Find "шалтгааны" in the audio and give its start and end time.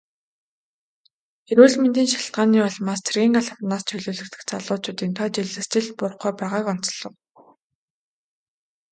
2.11-2.59